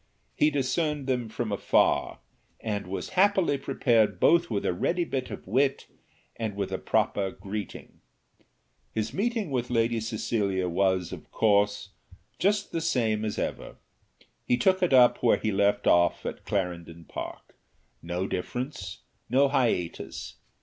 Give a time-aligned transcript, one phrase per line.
[0.35, 2.17] He discerned them from afar,
[2.59, 5.85] and was happily prepared both with a ready bit of wit
[6.35, 8.01] and with a proper greeting.
[8.91, 11.89] His meeting with Lady Cecilia was, of course,
[12.39, 13.75] just the same as ever.
[14.47, 17.55] He took it up where he left off at Clarendon Park;
[18.01, 20.37] no difference, no hiatus.